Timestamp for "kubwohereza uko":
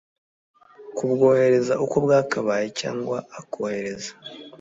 0.95-1.95